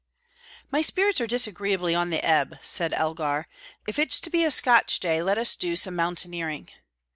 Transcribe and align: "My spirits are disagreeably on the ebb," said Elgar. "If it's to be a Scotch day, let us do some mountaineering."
"My 0.71 0.81
spirits 0.81 1.21
are 1.21 1.27
disagreeably 1.27 1.93
on 1.93 2.09
the 2.09 2.25
ebb," 2.25 2.57
said 2.63 2.91
Elgar. 2.91 3.47
"If 3.85 3.99
it's 3.99 4.19
to 4.21 4.31
be 4.31 4.43
a 4.43 4.49
Scotch 4.49 4.99
day, 4.99 5.21
let 5.21 5.37
us 5.37 5.55
do 5.55 5.75
some 5.75 5.95
mountaineering." 5.95 6.69